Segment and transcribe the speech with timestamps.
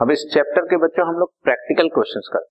[0.00, 2.48] अब इस चैप्टर के बच्चों हम लोग प्रैक्टिकल क्वेश्चंस करते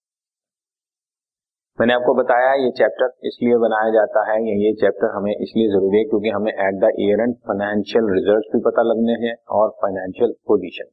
[1.79, 5.97] मैंने आपको बताया ये चैप्टर इसलिए बनाया जाता है या ये चैप्टर हमें इसलिए ज़रूरी
[5.97, 10.33] है क्योंकि हमें at the year end financial result भी पता लगने हैं और फाइनेंशियल
[10.47, 10.89] पोजीशन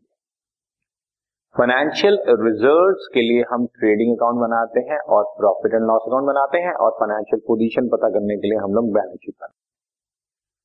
[1.56, 6.58] फाइनेंशियल रिजल्ट्स के लिए हम ट्रेडिंग अकाउंट बनाते हैं और प्रॉफिट एंड लॉस अकाउंट बनाते
[6.66, 9.60] हैं और फाइनेंशियल पोजीशन पता करने के लिए हम लोग बैलेंस शीट बनाते हैं।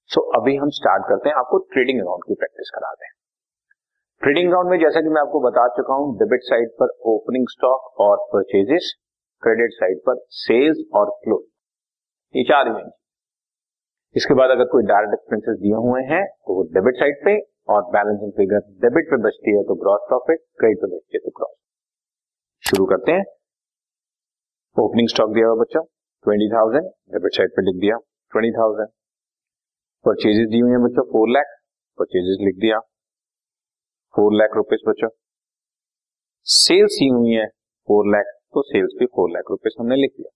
[0.09, 3.13] सो so, अभी हम स्टार्ट करते हैं आपको ट्रेडिंग अकाउंट की प्रैक्टिस कराते हैं।
[4.21, 7.99] ट्रेडिंग अकाउंट में जैसा कि मैं आपको बता चुका हूँ डेबिट साइड पर ओपनिंग स्टॉक
[8.05, 8.87] और परचेजेस
[9.43, 11.43] क्रेडिट साइड पर सेल्स और क्लोज
[12.35, 12.89] ये चार इवेंट
[14.15, 17.35] इसके बाद अगर कोई डायरेक्ट एक्सपेंसेस दिए हुए हैं तो वो डेबिट साइड पे
[17.75, 21.35] और बैलेंसिंग फिगर डेबिट पे बचती है तो ग्रॉस प्रॉफिट क्रेडिट पे बचती है तो
[21.37, 21.55] ग्रॉस
[22.63, 23.23] शुरू करते हैं।
[24.77, 25.85] ओपनिंग स्टॉक दिया हुआ बच्चों
[26.25, 28.01] ट्वेंटी थाउज़ेंड डेबिट साइड पे लिख दिया
[28.33, 28.93] ट्वेंटी थाउज़ेंड
[30.05, 31.57] परचेजेस दी हुई है बच्चों फोर लैख
[31.97, 32.79] परचेजेस लिख दिया।
[34.13, 35.09] फोर लाख रुपीज़ बच्चों।
[36.47, 37.45] सेल्स ही हुई है
[37.87, 40.29] फोर लैख तो सेल्स भी फोर लाख रुपीज़ हमने लिख लिया।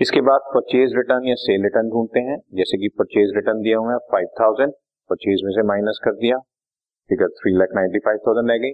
[0.00, 3.92] इसके बाद परचेज रिटर्न या सेल रिटर्न ढूंढते हैं। जैसे कि परचेज रिटर्न दिया हुआ
[3.92, 4.72] है, फाइव थाउज़ेंड,
[5.10, 6.38] परचेज में से माइनस कर दिया।
[7.10, 8.72] Figure three lakh ninety five thousand रह गई।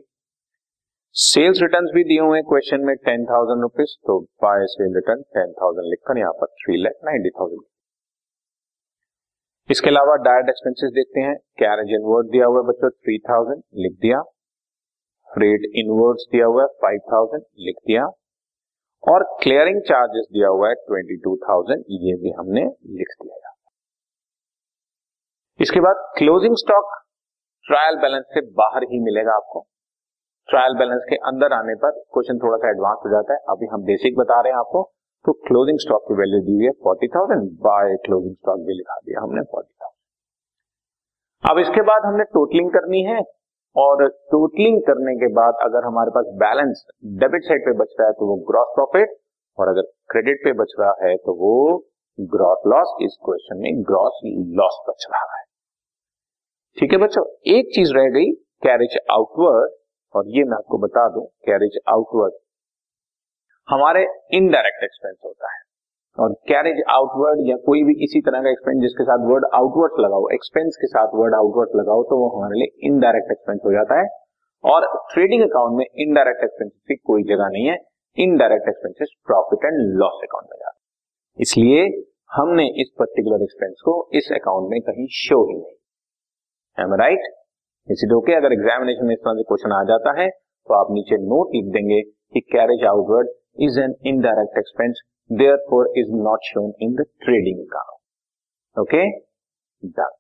[1.17, 5.53] सेल्स रिटर्न भी दिए हुए क्वेश्चन में, टेन थाउज़ेंड रुपीज़ तो by sale return ten
[5.53, 7.61] thousand लिखकर यहाँ पर थ्री लाख नाइन्टी थाउज़ेंड।
[9.73, 13.93] इसके अलावा डायरेक्ट एक्सपेंसेस देखते हैं। कैरेज इनवर्ड दिया हुआ है बच्चों थ्री थाउज़ेंड लिख
[14.01, 14.21] दिया।
[15.31, 18.05] फ्रेट इनवर्ड्स दिया हुआ है फाइव थाउज़ेंड लिख दिया।
[19.03, 22.65] और क्लियरिंग चार्जेस दिया हुआ है ट्वेंटी टू थाउज़ेंड ये भी हमने
[22.99, 23.53] लिख दिया
[25.61, 26.93] इसके बाद क्लोजिंग स्टॉक
[27.67, 29.67] ट्रायल बैलेंस से बाहर ही मिलेगा आपको।
[30.49, 33.85] ट्रायल बैलेंस के अंदर आने पर क्वेश्चन थोड़ा सा एडवांस हो जाता है। अभी हम
[33.85, 34.83] बेसिक बता रहे हैं आपको।
[35.25, 38.97] तो क्लोजिंग स्टॉक की वैल्यू दी हुई है forty thousand by closing stock भी लिखा
[38.97, 43.21] दिया हमने फोर्टी थाउज़ेंड अब इसके बाद हमने टोटलिंग करनी है
[43.77, 46.83] और टोटलिंग करने के बाद अगर हमारे पास बैलेंस
[47.23, 49.17] डेबिट साइड पे बच रहा है तो वो ग्रॉस प्रॉफिट
[49.59, 51.55] और अगर क्रेडिट पे बच रहा है तो वो
[52.19, 54.21] ग्रॉस लॉस इस क्वेश्चन में ग्रॉस
[54.61, 55.45] लॉस बच रहा है।
[56.79, 57.25] ठीक है बच्चों,
[57.57, 58.31] एक चीज़ रह गई
[58.67, 59.75] कैरेज आउटवर्ड
[60.15, 62.35] और ये मैं आपको बता दूँ कैरेज आउटवर्ड
[63.69, 64.01] हमारे
[64.35, 65.61] इनडायरेक्ट एक्सपेंस होता है।
[66.19, 70.29] और कैरेज आउटवर्ड या कोई भी इसी तरह का एक्सपेंस जिसके साथ वर्ड आउटवर्ड लगाओ
[70.33, 74.07] एक्सपेंस के साथ वर्ड आउटवर्ड लगाओ तो वो हमारे लिए इनडायरेक्ट एक्सपेंस हो जाता है।
[74.65, 77.77] और ट्रेडिंग अकाउंट में इनडायरेक्ट एक्सपेंसेस की कोई जगह नहीं है।
[78.19, 81.85] Indirect expenses profit and loss account में जाते इसलिए
[82.31, 87.31] हमने इस पर्टिकुलर एक्सपेंस को इस अकाउंट में कहीं शो ही नहीं। राइट
[87.89, 91.17] इसी ओके अगर एग्जामिनेशन में इस तरह से क्वेश्चन आ जाता है तो आप नीचे
[91.25, 95.03] नोट लिख देंगे कि carriage outward is an indirect expense
[95.33, 98.01] therefore is not shown in the trading account.
[98.77, 99.07] Okay?
[99.83, 100.19] Done.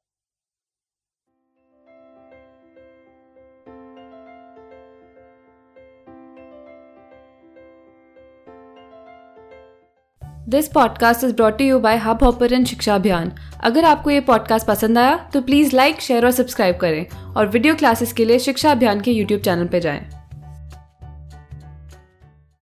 [10.48, 13.32] This podcast is brought you by Hubhopper Shiksha Abhiyan
[13.64, 17.06] अगर आपको ये पॉडकास्ट पसंद आया तो प्लीज़ लाइक शेयर और सब्सक्राइब करें
[17.36, 20.21] और वीडियो क्लासेस के लिए शिक्षा अभियान के यूट्यूब चैनल पर जाएँ।